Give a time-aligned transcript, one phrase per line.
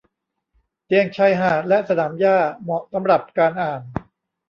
[0.85, 3.81] เตียงชายหาดและสนามหญ้าเหมาะสำหรับการอ่าน